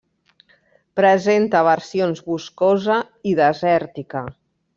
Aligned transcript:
Presenta 0.99 1.61
versions 1.67 2.23
boscosa 2.31 2.97
i 3.33 3.37
desèrtica. 3.43 4.25